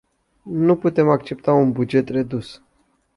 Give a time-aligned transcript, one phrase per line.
[0.49, 2.61] Nu putem accepta un buget redus.